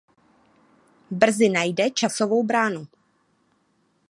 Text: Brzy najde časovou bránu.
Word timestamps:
Brzy 1.11 1.49
najde 1.53 1.89
časovou 1.93 2.43
bránu. 2.43 2.87